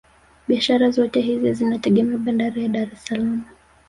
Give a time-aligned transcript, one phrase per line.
[0.47, 3.41] Biashara zote hizi zinategemea bandari ya Dar es salaam